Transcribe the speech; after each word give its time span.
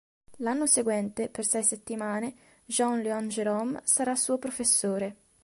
L'anno 0.37 0.65
seguente, 0.65 1.29
per 1.29 1.45
sei 1.45 1.61
settimane, 1.63 2.33
Jean-Léon 2.65 3.27
Gérôme 3.27 3.81
sarà 3.83 4.15
suo 4.15 4.39
professore. 4.39 5.15